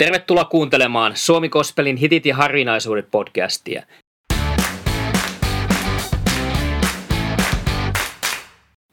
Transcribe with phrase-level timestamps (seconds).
[0.00, 3.82] Tervetuloa kuuntelemaan Suomi Kospelin hitit ja harvinaisuudet podcastia.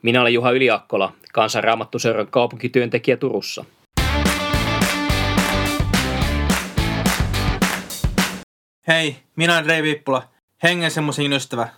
[0.02, 3.64] Minä olen Juha Yliakkola, kansanraamattuseuran kaupunkityöntekijä Turussa.
[8.88, 10.28] Hei, minä olen Rei Viippula,
[10.62, 10.90] hengen
[11.32, 11.68] ystävä.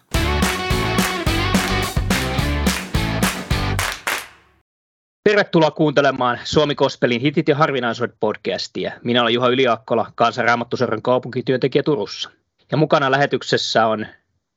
[5.25, 8.93] Tervetuloa kuuntelemaan Suomi Kospelin hitit ja harvinaisuudet podcastia.
[9.05, 12.31] Minä olen Juha Yliakkola, kansanraamattuseuran kaupunkityöntekijä Turussa.
[12.71, 14.07] Ja mukana lähetyksessä on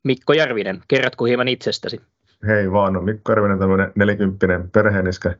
[0.03, 0.81] Mikko Järvinen.
[0.87, 2.01] Kerrotko hieman itsestäsi?
[2.47, 5.35] Hei vaan, Mikko Järvinen, tämmöinen nelikymppinen perheeniskä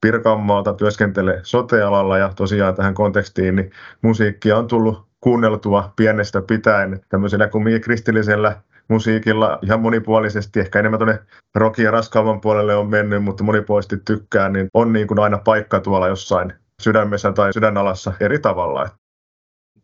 [0.00, 3.70] Pirkanmaalta, työskentelee sotealalla ja tosiaan tähän kontekstiin niin
[4.02, 8.56] musiikkia on tullut kuunneltua pienestä pitäen tämmöisellä kuin kristillisellä
[8.88, 11.18] musiikilla ihan monipuolisesti, ehkä enemmän tuonne
[11.58, 15.80] rock- ja raskaamman puolelle on mennyt, mutta monipuolisesti tykkään, niin on niin kuin aina paikka
[15.80, 16.52] tuolla jossain
[16.82, 18.88] sydämessä tai sydänalassa eri tavalla.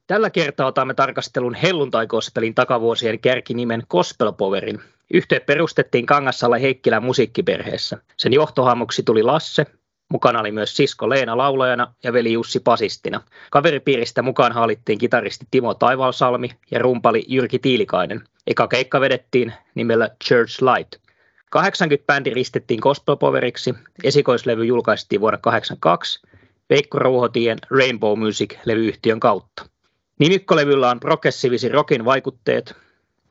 [0.07, 4.81] Tällä kertaa otamme tarkastelun helluntai-gospelin takavuosien kärkinimen Gospel Powerin.
[5.15, 7.99] Yhteen perustettiin Kangassalla Heikkilän musiikkiperheessä.
[8.17, 9.67] Sen johtohaamuksi tuli Lasse,
[10.13, 13.21] Mukana oli myös sisko Leena laulajana ja veli Jussi pasistina.
[13.51, 18.25] Kaveripiiristä mukaan haalittiin kitaristi Timo Taivalsalmi ja rumpali Jyrki Tiilikainen.
[18.47, 20.97] Eka keikka vedettiin nimellä Church Light.
[21.51, 23.75] 80 bändi ristettiin Gospel Poweriksi.
[24.05, 26.21] Esikoislevy julkaistiin vuonna 1982
[26.71, 29.67] Veikko Ruuhotien Rainbow Music-levyyhtiön kautta.
[30.19, 32.77] Nimikkolevyllä on progressiivisen rockin vaikutteet.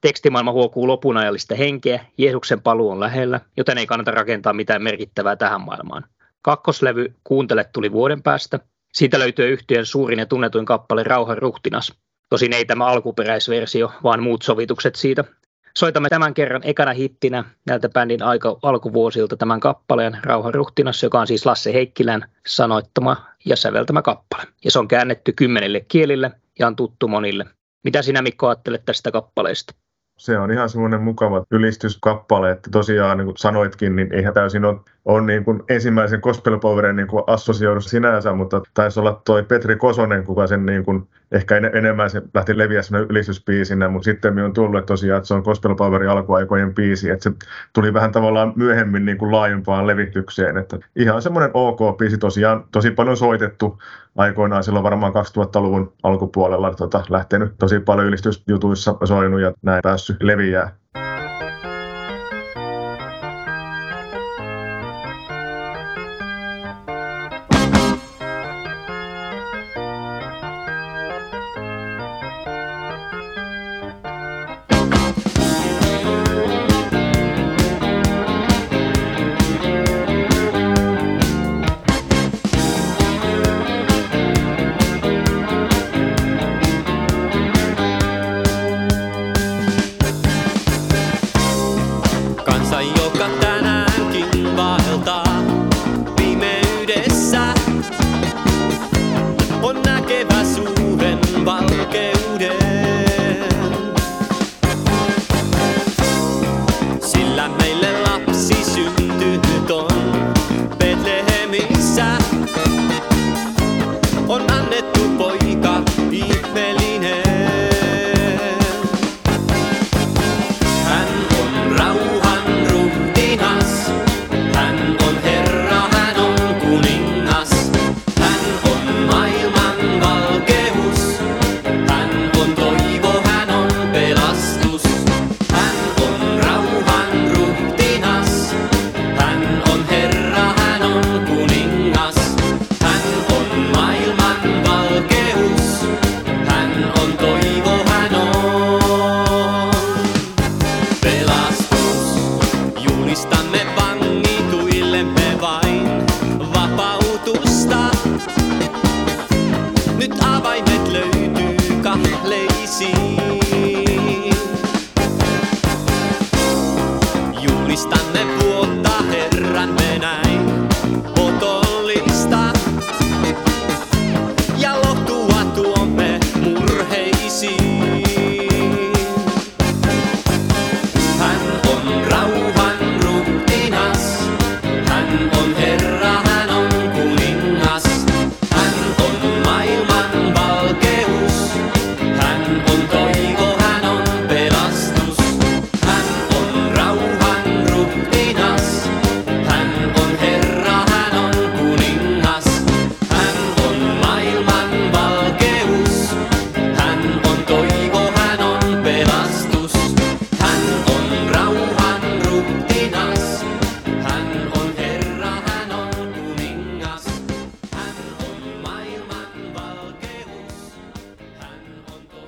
[0.02, 5.62] Tekstimaailma huokuu lopunajallista henkeä, Jeesuksen paluu on lähellä, joten ei kannata rakentaa mitään merkittävää tähän
[5.62, 6.06] maailmaan.
[6.42, 8.60] Kakkoslevy Kuuntele tuli vuoden päästä.
[8.94, 11.94] Siitä löytyy yhtiön suurin ja tunnetuin kappale Rauhan ruhtinas.
[12.30, 15.24] Tosin ei tämä alkuperäisversio, vaan muut sovitukset siitä.
[15.78, 21.28] Soitamme tämän kerran ekana hittinä näiltä bändin aika alkuvuosilta tämän kappaleen Rauhan ruhtinas, joka on
[21.28, 24.44] siis Lasse Heikkilän sanoittama ja säveltämä kappale.
[24.66, 27.46] Ja se on käännetty kymmenelle kielille ja on tuttu monille.
[27.84, 29.74] Mitä sinä Mikko ajattelet tästä kappaleesta?
[30.20, 34.80] se on ihan semmoinen mukava ylistyskappale, että tosiaan niin kuin sanoitkin, niin eihän täysin ole,
[35.10, 36.58] ole niin kuin ensimmäisen gospel
[36.94, 41.58] niin kuin assosioidu sinänsä, mutta taisi olla toi Petri Kosonen, kuka sen niin kuin, ehkä
[41.58, 45.42] en, enemmän se lähti leviä ylistyspiisinä, mutta sitten on tullut että tosiaan, että se on
[45.42, 45.76] gospel
[46.10, 47.32] alkuaikojen biisi, että se
[47.74, 52.92] tuli vähän tavallaan myöhemmin niin kuin laajempaan levitykseen, että ihan semmoinen ok biisi tosiaan, tosi
[52.92, 53.82] paljon soitettu
[54.18, 60.79] aikoinaan silloin varmaan 2000-luvun alkupuolella tota, lähtenyt tosi paljon ylistysjutuissa soinut ja näin päässyt leviää.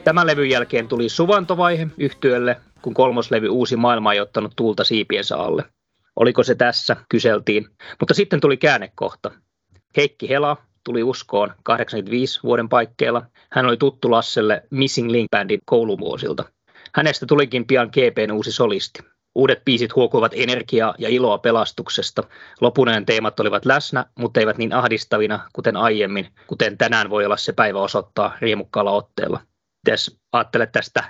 [0.03, 5.63] Tämän levyn jälkeen tuli suvantovaihe yhtyölle, kun kolmoslevy Uusi maailma ei ottanut tuulta siipiensä alle.
[6.15, 7.67] Oliko se tässä, kyseltiin.
[7.99, 9.31] Mutta sitten tuli käännekohta.
[9.97, 13.25] Heikki Hela tuli uskoon 85 vuoden paikkeilla.
[13.51, 16.43] Hän oli tuttu Lasselle Missing Link-bändin kouluvuosilta.
[16.95, 18.99] Hänestä tulikin pian GPn uusi solisti.
[19.35, 22.23] Uudet biisit huokuivat energiaa ja iloa pelastuksesta.
[22.61, 27.53] Lopunen teemat olivat läsnä, mutta eivät niin ahdistavina kuten aiemmin, kuten tänään voi olla se
[27.53, 29.39] päivä osoittaa riemukkaalla otteella.
[29.87, 31.03] Mites ajattelet tästä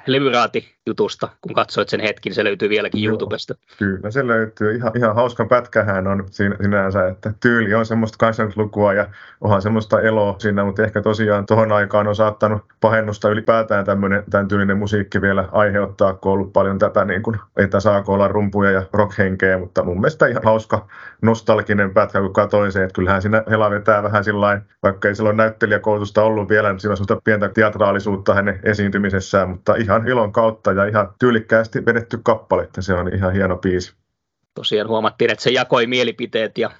[0.85, 3.55] levyraati-jutusta, kun katsoit sen hetkin, se löytyy vieläkin Joo, YouTubesta.
[3.77, 4.75] Kyllä, se löytyy.
[4.75, 9.07] Ihan, ihan hauska pätkähän on siinä, sinänsä, että tyyli on semmoista 80-lukua ja
[9.41, 14.47] onhan semmoista eloa siinä, mutta ehkä tosiaan tuohon aikaan on saattanut pahennusta ylipäätään tämmöinen, tämän
[14.47, 18.71] tyylinen musiikki vielä aiheuttaa, kun on ollut paljon tätä, niin kuin, että saako olla rumpuja
[18.71, 20.87] ja rockhenkeä, mutta mun mielestä ihan hauska
[21.21, 25.37] nostalginen pätkä, kun katsoin sen, että kyllähän siinä Hela vetää vähän sillä vaikka ei silloin
[25.37, 30.31] näyttelijäkoulutusta ollut vielä, niin siinä on semmoista pientä teatraalisuutta hänen esiintymisessä tekemisessään, mutta ihan ilon
[30.31, 33.93] kautta ja ihan tyylikkäästi vedetty kappale, että se on ihan hieno biisi.
[34.53, 36.71] Tosiaan huomattiin, että se jakoi mielipiteet ja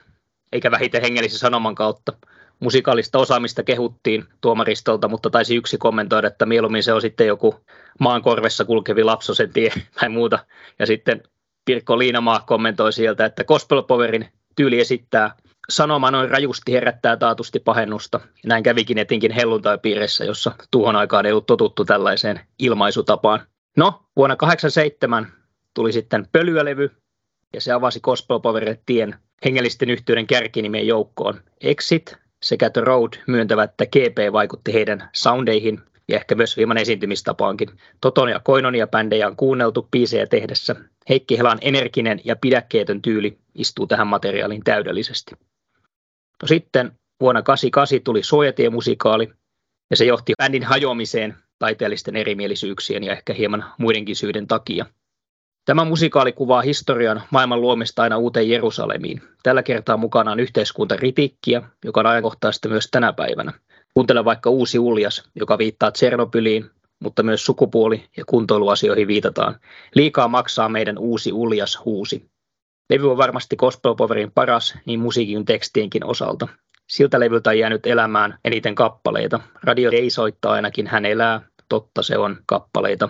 [0.52, 2.14] eikä vähiten hengellisen sanoman kautta.
[2.60, 7.56] Musikaalista osaamista kehuttiin tuomaristolta, mutta taisi yksi kommentoida, että mieluummin se on sitten joku
[8.00, 10.46] maankorvessa kulkevi lapsosen tie tai muuta.
[10.80, 11.24] Ja sitten
[11.66, 15.36] Pirkko Liinamaa kommentoi sieltä, että Gospel Powerin tyyli esittää
[15.70, 18.20] sanoma noin rajusti herättää taatusti pahennusta.
[18.46, 23.40] Näin kävikin etinkin helluntaipiirissä, jossa tuohon aikaan ei ollut totuttu tällaiseen ilmaisutapaan.
[23.78, 25.28] No, vuonna 1987
[25.74, 26.92] tuli sitten pölyälevy,
[27.54, 29.16] ja se avasi Gospel Powerille tien
[29.46, 31.42] hengellisten yhteyden kärkinimien joukkoon.
[31.62, 37.70] Exit sekä The Road myöntävät, että GP vaikutti heidän soundeihin ja ehkä myös hieman esiintymistapaankin.
[38.02, 40.76] Toton ja Koinonia bändejä on kuunneltu biisejä tehdessä.
[41.10, 45.36] Heikki Helan energinen ja pidäkkeetön tyyli istuu tähän materiaaliin täydellisesti.
[46.42, 49.34] No sitten vuonna 1988 tuli Suojatie-musikaali,
[49.90, 54.86] ja se johti bändin hajoamiseen taiteellisten erimielisyyksien ja ehkä hieman muidenkin syiden takia.
[55.66, 59.22] Tämä musikaali kuvaa historian maailman luomista aina uuteen Jerusalemiin.
[59.44, 63.54] Tällä kertaa mukana on yhteiskuntaritiikkiä, joka on ajankohtaista myös tänä päivänä.
[63.94, 66.66] Kuuntele vaikka Uusi Uljas, joka viittaa Tsernobyliin,
[67.00, 69.60] mutta myös sukupuoli- ja kuntoiluasioihin viitataan.
[69.96, 72.32] Liikaa maksaa meidän uusi uljas huusi.
[72.90, 76.48] Levy on varmasti Gospel Powerin paras niin musiikin tekstienkin osalta.
[76.92, 79.40] Siltä levyltä on jäänyt elämään eniten kappaleita.
[79.64, 83.10] Radio ei soittaa ainakin Hän elää, totta se on kappaleita.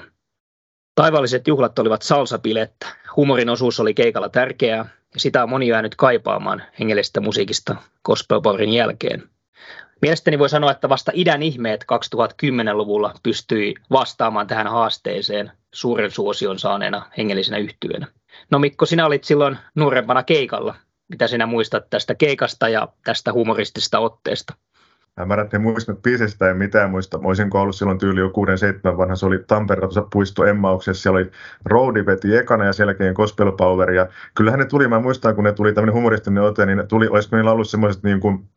[0.95, 2.87] Taivaalliset juhlat olivat salsapilettä.
[3.15, 7.75] Humorin osuus oli keikalla tärkeää ja sitä on moni jäänyt kaipaamaan hengellisestä musiikista
[8.05, 9.23] Gospel Powerin jälkeen.
[10.01, 17.11] Mielestäni voi sanoa, että vasta idän ihmeet 2010-luvulla pystyi vastaamaan tähän haasteeseen suuren suosion saaneena
[17.17, 18.07] hengellisenä yhtyönä.
[18.51, 20.75] No Mikko, sinä olit silloin nuorempana keikalla.
[21.07, 24.53] Mitä sinä muistat tästä keikasta ja tästä humoristisesta otteesta?
[25.25, 27.17] Mä en muista biisistä ei mitään muista.
[27.17, 28.27] Mä olisin ollut silloin tyyli jo
[28.93, 29.15] 6-7 vanha.
[29.15, 31.01] Se oli Tampereella puisto Emmauksessa.
[31.03, 31.31] Siellä oli
[31.65, 33.91] Roadi veti ekana ja selkeän Gospel Power.
[33.91, 37.07] Ja kyllähän ne tuli, mä muistan kun ne tuli tämmöinen humoristinen ote, niin ne tuli,
[37.07, 38.47] olisiko niillä ollut semmoiset niin kuin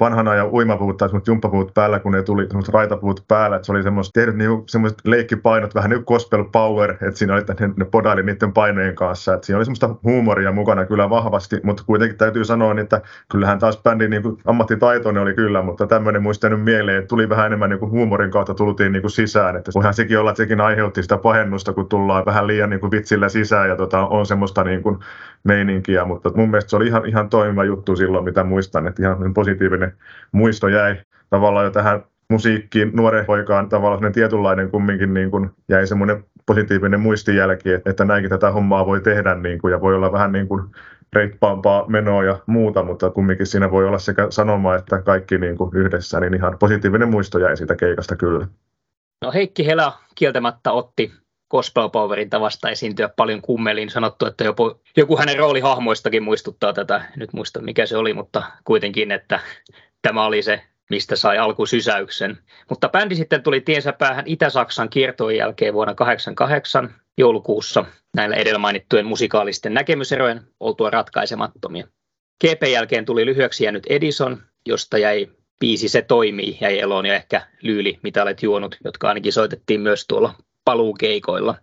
[0.00, 3.72] vanhan ajan uimapuut tai semmoiset jumppapuut päällä, kun ne tuli semmoiset raitapuut päällä, että se
[3.72, 7.74] oli semmoista tehnyt niinku, semmoiset leikkipainot, vähän niin gospel power, että siinä oli, että ne,
[7.76, 12.18] ne podaili niiden painojen kanssa, että siinä oli semmoista huumoria mukana kyllä vahvasti, mutta kuitenkin
[12.18, 13.00] täytyy sanoa, että
[13.32, 17.46] kyllähän taas bändin niin kuin ammattitaitoinen oli kyllä, mutta tämmöinen muistanut mieleen, että tuli vähän
[17.46, 20.60] enemmän niin kuin huumorin kautta tultiin niin kuin sisään, että voihan sekin olla, että sekin
[20.60, 24.64] aiheutti sitä pahennusta, kun tullaan vähän liian niin kuin vitsillä sisään ja tota, on semmoista
[24.64, 24.98] niin kuin
[25.44, 29.34] meininkiä, mutta mun mielestä se oli ihan, ihan toimiva juttu silloin, mitä muistan, että ihan
[29.34, 29.71] positiivinen
[30.32, 30.96] muisto jäi
[31.30, 37.68] tavallaan jo tähän musiikkiin nuoren poikaan tavallaan tietynlainen kumminkin niin kuin jäi semmoinen positiivinen muistijälki,
[37.86, 40.62] että näinkin tätä hommaa voi tehdä niin kuin, ja voi olla vähän niin kuin
[41.12, 45.70] reippaampaa menoa ja muuta, mutta kumminkin siinä voi olla sekä sanoma että kaikki niin kuin
[45.74, 48.46] yhdessä, niin ihan positiivinen muisto jäi siitä keikasta kyllä.
[49.24, 51.12] No Heikki Hela kieltämättä otti
[51.52, 53.90] Gospel Powerin tavasta esiintyä paljon kummeliin.
[53.90, 57.02] Sanottu, että joku, joku hänen roolihahmoistakin muistuttaa tätä.
[57.16, 59.40] Nyt muista mikä se oli, mutta kuitenkin, että
[60.02, 62.38] tämä oli se, mistä sai alkusysäyksen.
[62.68, 67.84] Mutta bändi sitten tuli tiensä päähän Itä-Saksan kiertojen jälkeen vuonna 1988 joulukuussa
[68.16, 71.86] näillä edellä mainittujen musikaalisten näkemyserojen oltua ratkaisemattomia.
[72.44, 75.28] GP jälkeen tuli lyhyeksi jäänyt Edison, josta jäi
[75.60, 80.04] biisi Se toimii, jäi eloon ja ehkä Lyyli, mitä olet juonut, jotka ainakin soitettiin myös
[80.08, 81.54] tuolla paluukeikoilla.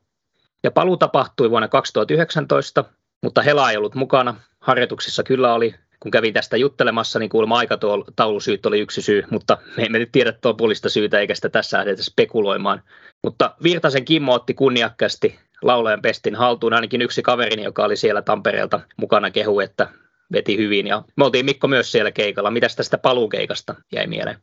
[0.64, 2.84] Ja paluu tapahtui vuonna 2019,
[3.24, 4.36] mutta Hela ei ollut mukana.
[4.60, 5.76] Harjoituksissa kyllä oli.
[6.00, 10.34] Kun kävin tästä juttelemassa, niin kuulemma aikataulusyyt oli yksi syy, mutta me emme nyt tiedä
[10.44, 12.84] lopullista syytä eikä sitä tässä lähdetä spekuloimaan.
[13.24, 16.74] Mutta Virtasen Kimmo otti kunniakkaasti laulajan pestin haltuun.
[16.74, 19.88] Ainakin yksi kaverini, joka oli siellä Tampereelta mukana kehu, että
[20.32, 20.88] veti hyvin.
[20.88, 22.52] Ja me oltiin Mikko myös siellä keikalla.
[22.52, 24.38] Mitäs tästä paluukeikasta jäi mieleen?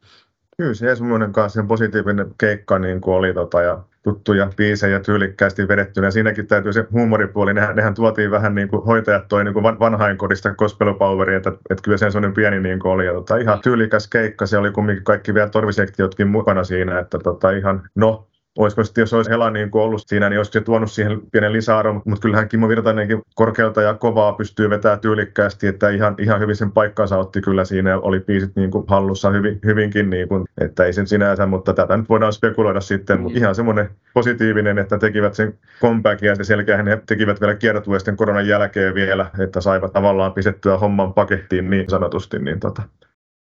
[0.59, 6.11] Kyllä se semmoinen kanssa positiivinen keikka niin kuin oli tota, ja tuttuja biisejä tyylikkäästi vedettynä.
[6.11, 10.55] Siinäkin täytyy se huumoripuoli, nehän, nehän tuotiin vähän niin kuin hoitajat toi niin kuin vanhainkodista
[10.55, 13.07] gospel poweri, että, että kyllä se semmoinen pieni niin kuin oli.
[13.07, 17.51] Ja tota, ihan tyylikäs keikka, se oli kumminkin kaikki vielä torvisektiotkin mukana siinä, että tota,
[17.51, 20.93] ihan no olisiko sitten, jos olisi Hela niin kuin ollut siinä, niin olisiko se tuonut
[20.93, 26.15] siihen pienen lisäarvon, mutta kyllähän Kimmo Virtanenkin korkealta ja kovaa pystyy vetämään tyylikkäästi, että ihan,
[26.19, 30.11] ihan hyvin sen paikkansa otti kyllä siinä ja oli biisit niin kuin hallussa hyvin, hyvinkin,
[30.11, 33.91] niin kuin, että ei sen sinänsä, mutta tätä nyt voidaan spekuloida sitten, mutta ihan semmoinen
[34.15, 39.61] positiivinen, että tekivät sen comebackin ja selkeähän he tekivät vielä kiertueisten koronan jälkeen vielä, että
[39.61, 42.83] saivat tavallaan pisettyä homman pakettiin niin sanotusti, niin tota,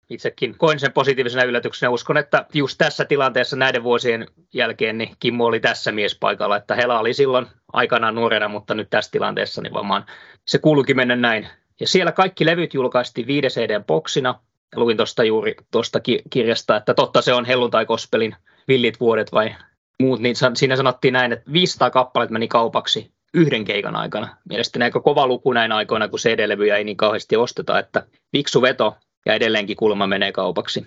[0.09, 1.89] itsekin koin sen positiivisena yllätyksenä.
[1.89, 6.99] Uskon, että just tässä tilanteessa näiden vuosien jälkeen niin Kimmo oli tässä paikalla, että Hela
[6.99, 10.05] oli silloin aikanaan nuorena, mutta nyt tässä tilanteessa niin varmaan
[10.45, 11.47] se kuuluukin mennä näin.
[11.79, 14.39] Ja siellä kaikki levyt julkaistiin 5 cd boksina.
[14.75, 15.99] Luin tuosta juuri tuosta
[16.29, 18.35] kirjasta, että totta se on helluntai kospelin
[18.67, 19.55] villit vuodet vai
[20.01, 24.37] muut, niin siinä sanottiin näin, että 500 kappaletta meni kaupaksi yhden keikan aikana.
[24.49, 28.95] Mielestäni aika kova luku näin aikoina, kun CD-levyjä ei niin kauheasti osteta, että viksu veto
[29.27, 30.85] ja edelleenkin kulma menee kaupaksi.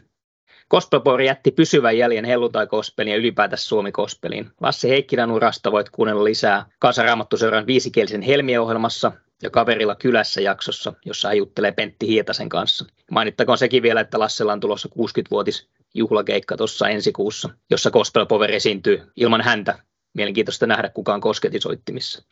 [0.71, 4.51] Gospelpoori jätti pysyvän jäljen helluntai-kospeliin ja ylipäätään suomi-kospeliin.
[4.61, 11.37] Lassi Heikkilän urasta voit kuunnella lisää Kansanraamattuseuran viisikielisen Helmie-ohjelmassa ja Kaverilla kylässä jaksossa, jossa hän
[11.37, 12.85] juttelee Pentti Hietasen kanssa.
[13.11, 18.51] Mainittakoon sekin vielä, että Lassella on tulossa 60-vuotis juhlakeikka tuossa ensi kuussa, jossa Gospel Power
[18.51, 19.79] esiintyy ilman häntä.
[20.15, 22.23] Mielenkiintoista nähdä, kukaan kosketisoittimissa.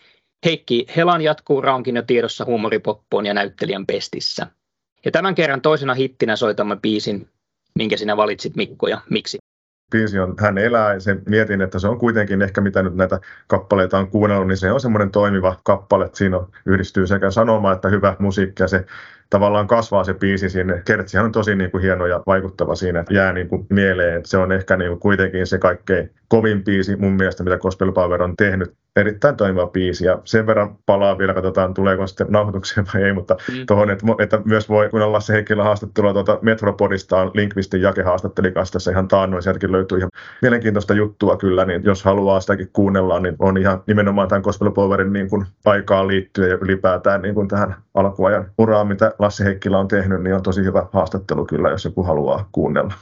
[0.44, 4.46] Heikki Helan jatkuu raunkin jo tiedossa huumoripoppoon ja näyttelijän pestissä.
[5.05, 7.28] Ja tämän kerran toisena hittinä soitamme biisin,
[7.75, 9.38] minkä sinä valitsit Mikko ja miksi?
[9.90, 13.21] biisi on Hän elää ja sen mietin, että se on kuitenkin ehkä mitä nyt näitä
[13.47, 17.88] kappaleita on kuunnellut, niin se on semmoinen toimiva kappale, että siinä yhdistyy sekä sanoma että
[17.88, 18.87] hyvä musiikki ja se
[19.30, 20.82] tavallaan kasvaa se biisi sinne.
[20.85, 24.16] Kertsihän on tosi niin kuin hieno ja vaikuttava siinä, että jää niin kuin mieleen.
[24.16, 27.92] Että se on ehkä niin kuin kuitenkin se kaikkein kovin biisi mun mielestä, mitä Gospel
[27.92, 28.75] Power on tehnyt.
[28.97, 33.37] Erittäin toimiva biisi ja sen verran palaa vielä, katsotaan tuleeko sitten nauhoituksia vai ei, mutta
[33.52, 33.66] mm.
[33.66, 38.52] tuohon, että, että, myös voi kuunnella se Heikkilä haastattelua tuota Metropodista on Linkvistin Jake haastatteli
[38.52, 40.11] kanssa tässä ihan taannoin, sieltäkin löytyy ihan
[40.42, 45.12] mielenkiintoista juttua kyllä, niin jos haluaa sitäkin kuunnella, niin on ihan nimenomaan tämän Gospel Powerin
[45.12, 49.88] niin kuin aikaan liittyen ja ylipäätään niin kuin tähän alkuajan uraan, mitä Lassi Heikkilä on
[49.88, 52.94] tehnyt, niin on tosi hyvä haastattelu kyllä, jos joku haluaa kuunnella.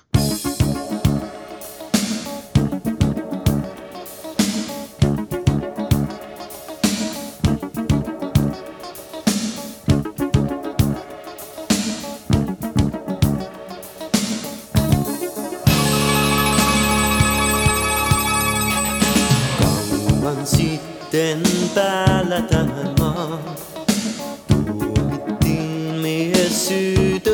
[26.67, 27.31] Tu de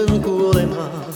[0.67, 1.12] me.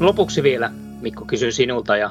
[0.00, 2.10] Lopuksi vielä, Mikko, kysyn sinulta ja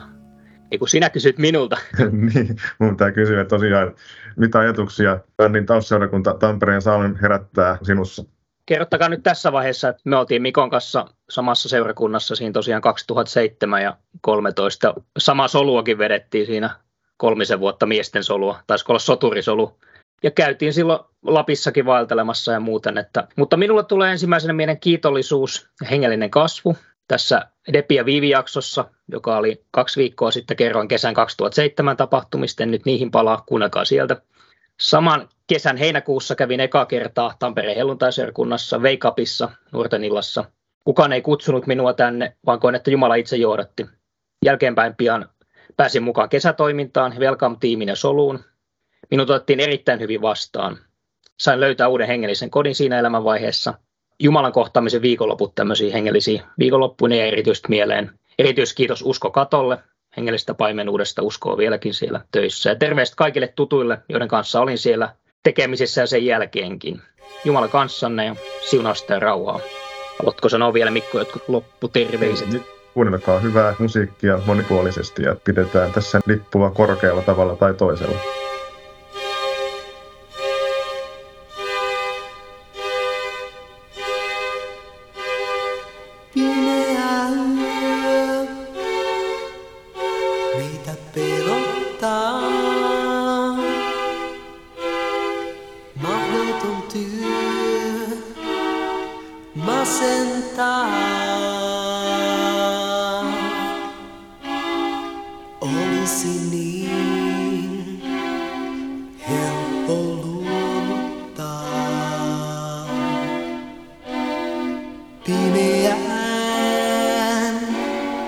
[0.72, 1.78] ei kun sinä kysyt minulta.
[2.34, 3.96] niin, mun pitää kysyä tosiaan,
[4.36, 8.24] mitä ajatuksia bändin tausseurakunta Tampereen Salmen herättää sinussa?
[8.66, 13.92] Kerrottakaa nyt tässä vaiheessa, että me oltiin Mikon kanssa samassa seurakunnassa siinä tosiaan 2007 ja
[13.92, 14.94] 2013.
[15.18, 16.70] Sama soluakin vedettiin siinä
[17.18, 19.80] kolmisen vuotta miesten solua, taisi olla soturisolu.
[20.24, 22.98] Ja käytiin silloin Lapissakin vaeltelemassa ja muuten.
[22.98, 26.76] Että, mutta minulle tulee ensimmäisenä mielen kiitollisuus ja hengellinen kasvu.
[27.08, 27.42] Tässä
[27.74, 33.12] Depi ja Viivi-jaksossa, joka oli kaksi viikkoa sitten, kerroin kesän 2007 tapahtumista, en nyt niihin
[33.12, 34.22] palaa, kuunnelkaa sieltä.
[34.80, 40.46] Saman kesän heinäkuussa kävin eka kertaa Tampereen helluntaiserkunnassa Veikapissa nuorten illassa.
[40.84, 43.86] Kukaan ei kutsunut minua tänne, vaan koin, että Jumala itse johdatti.
[44.46, 45.30] Jälkeenpäin pian
[45.78, 48.40] pääsin mukaan kesätoimintaan, Welcome-tiimin ja soluun.
[49.12, 50.78] Minut otettiin erittäin hyvin vastaan.
[51.40, 53.74] Sain löytää uuden hengellisen kodin siinä elämänvaiheessa.
[54.20, 58.12] Jumalan kohtaamisen viikonloput tämmöisiä hengellisiä viikonloppuja ja erityisesti mieleen.
[58.40, 59.78] Erityiskiitos Usko Katolle,
[60.18, 62.70] hengellistä paimenuudesta uskoa vieläkin siellä töissä.
[62.70, 67.02] Ja terveistä kaikille tutuille, joiden kanssa olin siellä tekemisissä ja sen jälkeenkin.
[67.46, 68.36] Jumala kanssanne ja
[68.70, 69.60] siunausta ja rauhaa.
[70.20, 72.50] Haluatko sanoa vielä Mikko jotkut lopputerveiset?
[72.50, 72.64] Nyt
[72.94, 78.45] kuunnelkaa hyvää musiikkia monipuolisesti ja pidetään tässä lippua korkealla tavalla tai toisella.